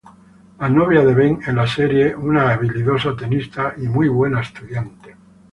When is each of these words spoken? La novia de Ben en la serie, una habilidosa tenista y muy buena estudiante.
La 0.61 0.69
novia 0.75 1.03
de 1.07 1.13
Ben 1.19 1.35
en 1.51 1.55
la 1.59 1.67
serie, 1.67 2.15
una 2.15 2.49
habilidosa 2.53 3.15
tenista 3.15 3.75
y 3.77 3.81
muy 3.83 4.07
buena 4.07 4.41
estudiante. 4.41 5.15